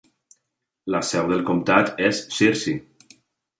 [0.95, 2.77] La seu del comtat és Searcy.